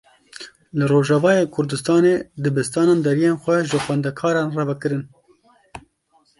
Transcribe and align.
Li 0.77 0.85
Rojavayê 0.91 1.43
Kurdistanê 1.55 2.13
dibistanan 2.43 2.99
deriyên 3.05 3.35
xwe 3.43 3.55
ji 3.69 3.77
xwendekaran 3.85 4.49
re 4.57 4.63
vekirin. 4.69 5.03